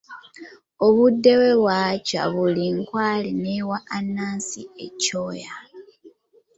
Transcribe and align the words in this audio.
Obudde 0.85 1.31
bwe 1.39 1.53
bwakya, 1.61 2.21
buli 2.33 2.65
nkwale 2.77 3.29
n'ewa 3.41 3.77
Anansi 3.97 4.61
ekyoya. 4.85 5.53